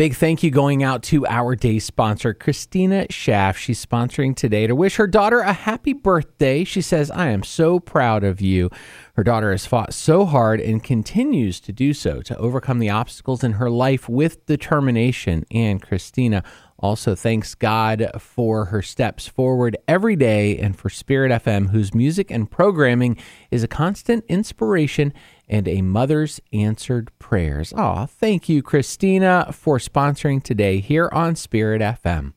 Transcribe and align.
Big 0.00 0.14
thank 0.14 0.42
you 0.42 0.50
going 0.50 0.82
out 0.82 1.02
to 1.02 1.26
our 1.26 1.54
day 1.54 1.78
sponsor, 1.78 2.32
Christina 2.32 3.04
Schaff. 3.10 3.58
She's 3.58 3.84
sponsoring 3.84 4.34
today 4.34 4.66
to 4.66 4.74
wish 4.74 4.96
her 4.96 5.06
daughter 5.06 5.40
a 5.40 5.52
happy 5.52 5.92
birthday. 5.92 6.64
She 6.64 6.80
says, 6.80 7.10
I 7.10 7.28
am 7.28 7.42
so 7.42 7.78
proud 7.78 8.24
of 8.24 8.40
you. 8.40 8.70
Her 9.16 9.22
daughter 9.22 9.50
has 9.50 9.66
fought 9.66 9.92
so 9.92 10.24
hard 10.24 10.58
and 10.58 10.82
continues 10.82 11.60
to 11.60 11.70
do 11.70 11.92
so 11.92 12.22
to 12.22 12.36
overcome 12.38 12.78
the 12.78 12.88
obstacles 12.88 13.44
in 13.44 13.52
her 13.52 13.68
life 13.68 14.08
with 14.08 14.46
determination. 14.46 15.44
And 15.50 15.82
Christina 15.82 16.44
also 16.80 17.14
thanks 17.14 17.54
God 17.54 18.10
for 18.18 18.66
her 18.66 18.82
steps 18.82 19.28
forward 19.28 19.76
every 19.86 20.16
day 20.16 20.58
and 20.58 20.76
for 20.76 20.88
Spirit 20.90 21.30
FM, 21.30 21.70
whose 21.70 21.94
music 21.94 22.30
and 22.30 22.50
programming 22.50 23.16
is 23.50 23.62
a 23.62 23.68
constant 23.68 24.24
inspiration 24.28 25.12
and 25.48 25.68
a 25.68 25.82
mother's 25.82 26.40
answered 26.52 27.10
prayers. 27.18 27.72
Aw, 27.74 28.06
thank 28.06 28.48
you, 28.48 28.62
Christina, 28.62 29.50
for 29.52 29.78
sponsoring 29.78 30.42
today 30.42 30.80
here 30.80 31.08
on 31.12 31.36
Spirit 31.36 31.82
FM. 31.82 32.32